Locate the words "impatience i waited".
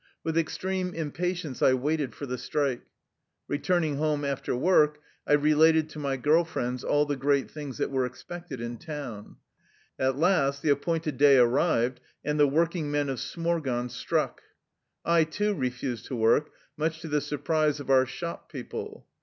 0.95-2.15